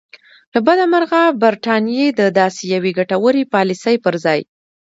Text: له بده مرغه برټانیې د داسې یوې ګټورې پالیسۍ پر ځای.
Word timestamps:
له 0.53 0.59
بده 0.67 0.85
مرغه 0.93 1.21
برټانیې 1.41 2.07
د 2.19 2.21
داسې 2.39 2.63
یوې 2.73 2.91
ګټورې 2.99 3.43
پالیسۍ 3.53 3.95
پر 4.05 4.15
ځای. 4.23 4.41